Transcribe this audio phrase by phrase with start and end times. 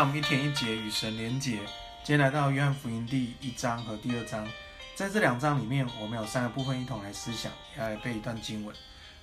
[0.00, 1.58] 让我们一天一节与神连结。
[2.02, 4.48] 今天来到约翰福音第一章和第二章，
[4.94, 8.74] 在这两章里面，我们有三个部分一同来思想，要来背一段经文。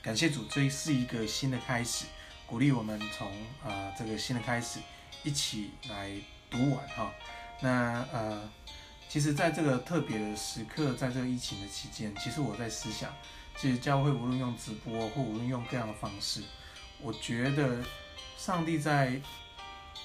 [0.03, 2.05] 感谢主，这是一个新的开始，
[2.45, 3.27] 鼓励我们从
[3.63, 4.79] 啊、呃、这个新的开始
[5.23, 6.11] 一起来
[6.47, 7.11] 读完哈。
[7.59, 8.47] 那呃，
[9.09, 13.11] 其实在这个特别的时刻，在这个疫情的期间，其实我在思想，
[13.57, 16.43] 其实教会无论用直播或无论用各样的方式，
[17.01, 17.83] 我觉得
[18.37, 19.19] 上帝在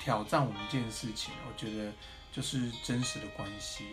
[0.02, 1.92] 挑战我们一件事情，我觉得
[2.32, 3.84] 就是真实的关系，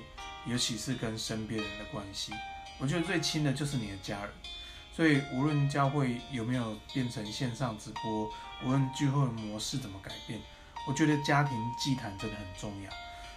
[0.47, 2.33] 尤其是跟身边人的关系。
[2.79, 4.31] 我觉得最亲的就是你的家人。
[4.91, 8.27] 所以无论教会有没有变成线上直播，
[8.65, 10.41] 无论聚会的模式怎么改变，
[10.87, 12.89] 我觉得家庭祭坛真的很重要。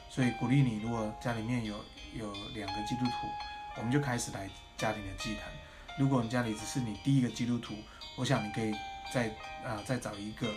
[0.09, 1.85] 所以鼓励你，如果家里面有
[2.15, 3.29] 有两个基督徒，
[3.77, 4.49] 我们就开始来
[4.79, 5.53] 家庭的祭坛。
[5.99, 7.75] 如果你家里只是你第一个基督徒，
[8.17, 8.75] 我想你可以
[9.13, 9.29] 再
[9.63, 10.49] 啊、再找一个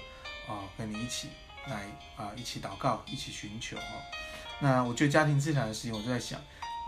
[0.48, 1.28] 啊、跟你一起
[1.68, 1.86] 来
[2.16, 3.84] 啊、一起祷告，一起寻求哈。
[4.60, 6.40] 那我觉得家庭祭坛的事情，我就在想，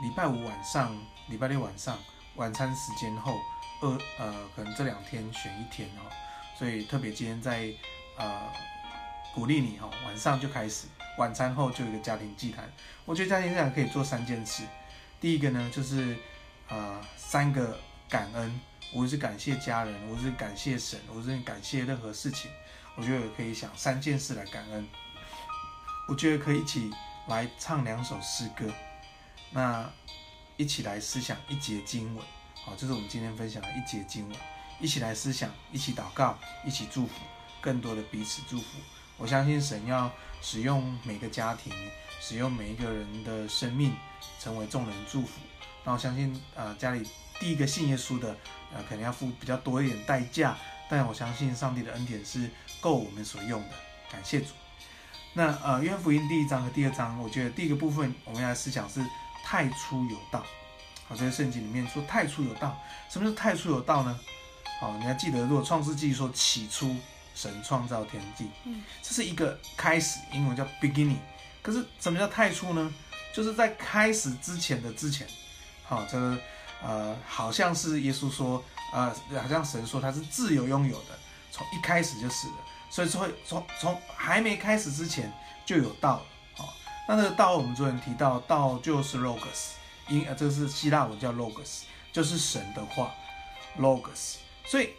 [0.01, 0.97] 礼拜五晚上、
[1.27, 1.97] 礼拜六晚上
[2.35, 3.37] 晚餐时间后，
[3.81, 6.09] 二呃可能这两天选一天哈。
[6.57, 7.71] 所以特别今天在
[8.17, 8.51] 呃
[9.33, 12.71] 鼓励你哈，晚上就开始，晚餐后就有一个家庭祭坛。
[13.05, 14.63] 我觉得家庭祭坛可以做三件事，
[15.19, 16.17] 第一个呢就是
[16.69, 17.79] 呃三个。
[18.09, 18.61] 感恩，
[18.93, 22.49] 无论是感谢家人，无论是感谢神，无论是感谢任何事情，
[22.97, 24.85] 我觉得可以想三件事来感恩。
[26.07, 26.91] 我觉得可以一起
[27.27, 28.65] 来唱两首诗歌，
[29.51, 29.87] 那
[30.57, 32.25] 一起来思想一节经文，
[32.65, 34.37] 好，这是我们今天分享的一节经文，
[34.79, 37.13] 一起来思想，一起祷告，一起祝福，
[37.61, 38.79] 更多的彼此祝福。
[39.17, 41.71] 我相信神要使用每个家庭，
[42.19, 43.93] 使用每一个人的生命，
[44.39, 45.39] 成为众人祝福。
[45.83, 47.07] 那我相信，呃，家里。
[47.39, 48.35] 第一个信耶稣的，
[48.73, 50.57] 呃，可能要付比较多一点代价，
[50.89, 52.49] 但我相信上帝的恩典是
[52.81, 53.69] 够我们所用的，
[54.11, 54.47] 感谢主。
[55.33, 59.05] 那呃，约翰福音第一章和第二章，我觉得第一个部分我们要来思想是
[59.43, 60.43] 太初有道。
[61.07, 62.77] 好，这个圣经里面说太初有道，
[63.09, 64.19] 什么是太初有道呢？
[64.79, 66.95] 好，你还记得如果创世纪说起初
[67.35, 71.17] 神创造天地，嗯，这是一个开始，英文叫 beginning。
[71.61, 72.93] 可是什么叫太初呢？
[73.33, 75.27] 就是在开始之前的之前。
[75.83, 76.37] 好，这个。
[76.79, 78.63] 呃，好像是耶稣说，
[78.93, 79.11] 呃，
[79.41, 81.17] 好像神说他是自由拥有的，
[81.49, 82.53] 从一开始就是的，
[82.89, 85.31] 所以说从从还没开始之前
[85.65, 86.23] 就有道了。
[86.57, 86.65] 哦，
[87.07, 89.71] 那这个道我们昨天提到，道就是 logos，
[90.07, 91.81] 因呃，这个是希腊文叫 logos，
[92.11, 93.11] 就是神的话
[93.79, 94.35] ，logos。
[94.65, 94.89] 所以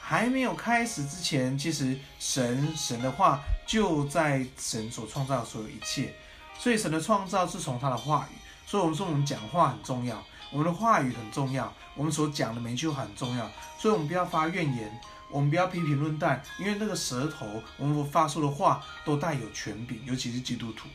[0.00, 6.14] 还没有开始之前，其实神神的话就在神所创造的所有一切，
[6.58, 10.22] 所以神的创造是从他的话语，所以我们说我们讲话很重要。
[10.50, 15.00] 我们的话语很重要，我们所讲的每一句话很重要，所以我们不要发怨言，
[15.32, 20.86] 我们不要批评论断，因为那个舌头，我们发出的话都带有权柄，尤其是基督徒，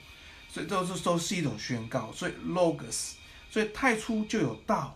[0.49, 2.11] 所以都是都是一种宣告。
[2.13, 3.13] 所以 logos，
[3.49, 4.95] 所以太初就有道，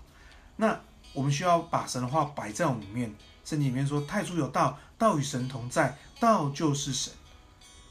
[0.55, 0.79] 那
[1.11, 3.13] 我们需要把神的话摆在我们里面。
[3.43, 7.11] 圣经里面说，太初有道，道与神同在，道就是神。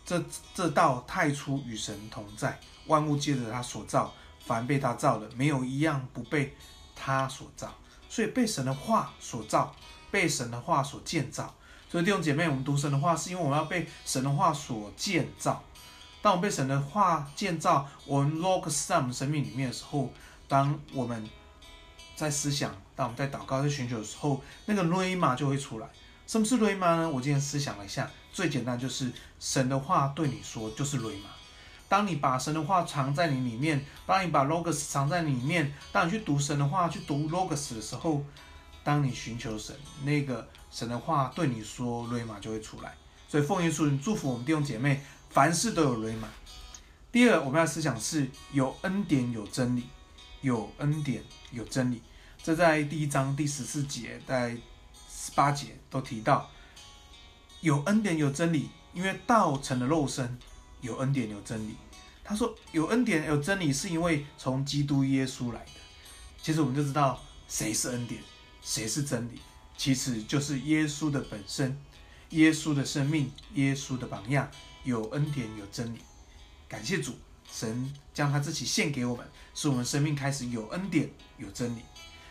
[0.06, 0.25] 这
[0.55, 4.15] 这道太初与神同在，万物借着他所造。
[4.43, 6.56] 凡被他造的，没有一样不被
[6.97, 7.72] 他所造，
[8.09, 9.72] 所以被神的话所造，
[10.10, 11.54] 被神的话所建造。
[11.88, 15.62] 所以弟兄姐妹，我们读神的话，是因为我们要被神的话所建造。
[16.22, 20.12] 当我们被神的话建造，我们 logos 在我们生命里面的时候，
[20.47, 21.28] 当我们
[22.15, 25.88] 在思想，当我们在祷告、在寻求的时候，那个 rhema 就会出来。
[26.26, 27.09] 什么是 rhema 呢？
[27.09, 29.10] 我今天思想了一下，最简单就是
[29.41, 31.26] 神的话对你说，就是 rhema。
[31.88, 38.22] 当你把神的话藏在你里面，当你把 logos 藏在里面，当你去读神的话，去读 logos 的时候，
[38.82, 39.74] 当你寻求神，
[40.04, 42.94] 那个神的话对你说 rhema 就会出来。
[43.28, 46.26] 所以奉耶稣祝福我们弟兄姐妹，凡事都有 rhema。
[47.12, 49.84] 第二，我们要思想是有恩典有真理，
[50.40, 51.22] 有恩典
[51.52, 52.02] 有真理。
[52.43, 54.56] 这在第一章第十四节，在
[55.08, 56.50] 十八节都提到，
[57.60, 60.38] 有恩典有真理，因为道成了肉身。
[60.82, 61.76] 有恩典，有真理。
[62.25, 65.72] 他说有恩典，有真理，是因为从基督耶稣来的。
[66.40, 68.22] 其实我们就知道谁是恩典，
[68.62, 69.40] 谁是真理，
[69.76, 71.78] 其实就是耶稣的本身，
[72.30, 74.50] 耶稣的生命，耶稣的榜样。
[74.82, 75.98] 有恩典，有真理。
[76.66, 77.12] 感谢主，
[77.52, 81.82] 神将他自己献给我们，使我们生命开始有恩典，有真理。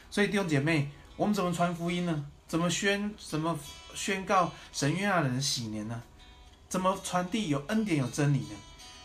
[0.10, 2.26] 所以弟兄姐妹，我们怎么传福音呢？
[2.48, 3.14] 怎么宣？
[3.18, 3.60] 怎么
[3.94, 6.02] 宣告神悦纳人的喜年呢？
[6.68, 8.56] 怎么传递有恩典有真理呢？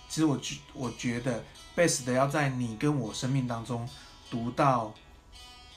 [0.08, 1.44] 其实我觉我觉得
[1.76, 3.86] best 的要在你跟我生命当中
[4.30, 4.94] 读到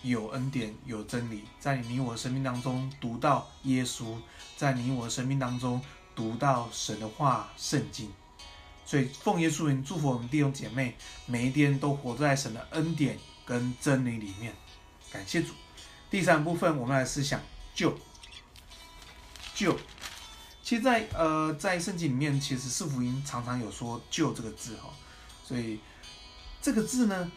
[0.03, 4.15] 有恩典有真理，在你我的生命当中读到耶稣，
[4.55, 5.81] 在你我的生命当中
[6.15, 8.11] 读到神的话圣经。
[8.85, 10.95] 所以奉耶稣名祝福我们弟兄姐妹，
[11.25, 14.53] 每一天都活在神的恩典跟真理里面。
[15.11, 15.53] 感谢主。
[16.09, 17.41] 第三部分，我们来思想
[17.75, 17.97] 救
[19.53, 19.77] 救。
[20.63, 24.89] 其实在，在呃，在圣经里面，其实四福音常常有说“救”这个字哈，
[25.43, 25.79] 所以
[26.61, 27.31] 这个字呢，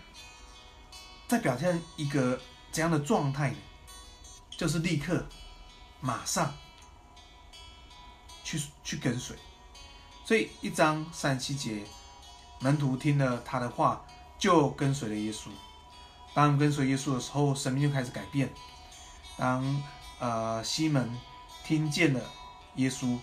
[1.31, 2.41] 在表现一个
[2.73, 3.57] 怎样的状态呢？
[4.51, 5.25] 就是立刻、
[6.01, 6.53] 马上
[8.43, 9.37] 去去跟随。
[10.25, 11.85] 所以一章三七节，
[12.59, 14.05] 门徒听了他的话，
[14.41, 15.49] 就跟随了耶稣。
[16.35, 18.53] 当跟随耶稣的时候，生命就开始改变。
[19.37, 19.83] 当
[20.19, 21.17] 呃西门
[21.65, 22.21] 听见了。
[22.77, 23.19] 耶稣，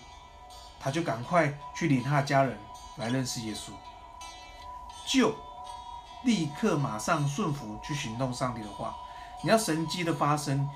[0.78, 2.56] 他就赶快去领他的家人
[2.96, 3.72] 来认识耶稣，
[5.06, 5.34] 就
[6.24, 8.96] 立刻马上顺服去行动上帝的话。
[9.42, 10.68] 你要神迹的发生，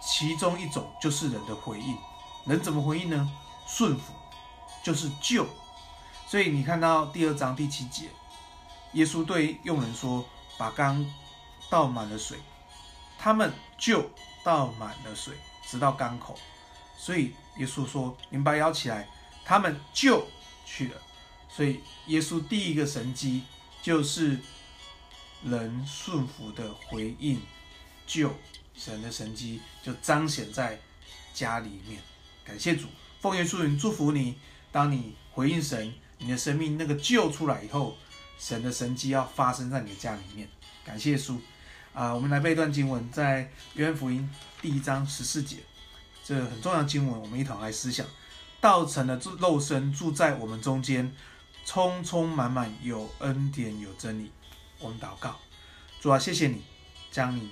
[0.00, 1.96] 其中一种就是人的回应。
[2.44, 3.28] 人怎么回应呢？
[3.66, 4.12] 顺服，
[4.82, 5.46] 就是救。
[6.28, 8.08] 所以你看到第二章第七节，
[8.92, 10.24] 耶稣对佣人说
[10.56, 11.04] ：“把缸
[11.68, 12.38] 倒满了水。”
[13.18, 14.08] 他们就
[14.44, 15.34] 倒满了水，
[15.66, 16.38] 直到缸口。
[16.96, 19.08] 所以耶稣说：“你们把摇起来。”
[19.44, 20.26] 他们就
[20.64, 21.00] 去了。
[21.48, 23.42] 所以耶稣第一个神迹
[23.82, 24.40] 就是
[25.44, 27.40] 人顺服的回应，
[28.06, 28.34] 就
[28.76, 30.78] 神的神迹就彰显在
[31.34, 32.00] 家里面。
[32.44, 32.86] 感谢主，
[33.20, 34.36] 奉耶稣名祝福你。
[34.72, 37.96] 当你回应神，你的生命那个救出来以后，
[38.38, 40.48] 神的神迹要发生在你的家里面。
[40.84, 41.38] 感谢耶稣。
[41.94, 44.28] 啊，我们来背一段经文，在约翰福音
[44.60, 45.56] 第一章十四节。
[46.22, 48.06] 这很重要经文，我们一同来思想。
[48.60, 51.10] 道成了肉身，住在我们中间，
[51.64, 54.30] 充充满满有恩典有真理。
[54.78, 55.36] 我们祷告，
[56.00, 56.62] 主啊，谢谢你
[57.10, 57.50] 将你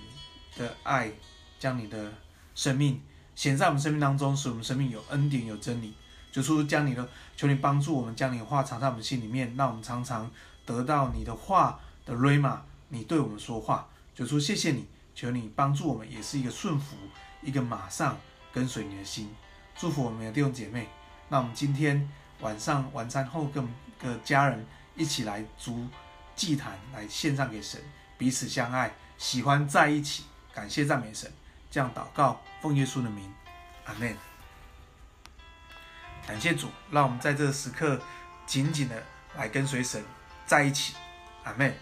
[0.56, 1.10] 的爱，
[1.58, 2.12] 将你的
[2.54, 3.00] 生命
[3.34, 5.94] 显在我们生命当中，使我们生命有恩典有真理。
[6.32, 10.30] 主出将你的，求你帮助我们，将你的话藏在我们心里面，让我们常常
[10.66, 13.88] 得到你的话的瑞玛，你对我们说话。
[14.14, 16.96] 主出谢谢你，求你帮助我们，也是一个顺服，
[17.42, 18.16] 一个马上。
[18.52, 19.34] 跟随你的心，
[19.76, 20.86] 祝福我们的弟兄姐妹。
[21.28, 23.68] 那我们今天晚上晚餐后，跟
[23.98, 25.84] 个家人一起来筑
[26.36, 27.80] 祭坛，来献上给神，
[28.18, 31.32] 彼此相爱，喜欢在一起，感谢赞美神。
[31.70, 33.32] 这样祷告，奉耶稣的名，
[33.84, 34.16] 阿门。
[36.26, 38.00] 感谢主，让我们在这时刻
[38.46, 39.02] 紧紧的
[39.36, 40.02] 来跟随神
[40.46, 40.94] 在一起，
[41.42, 41.74] 阿门。